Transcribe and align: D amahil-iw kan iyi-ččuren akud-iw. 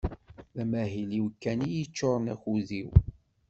D 0.55 0.57
amahil-iw 0.63 1.27
kan 1.41 1.59
iyi-ččuren 1.67 2.31
akud-iw. 2.33 2.89